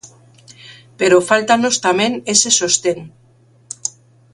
Pero 0.99 1.25
fáltanos 1.29 1.75
tamén 1.85 2.11
ese 2.33 2.49
sostén. 2.59 2.99